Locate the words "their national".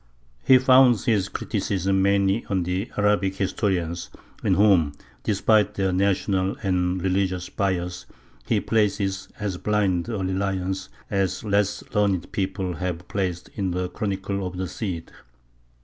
5.75-6.55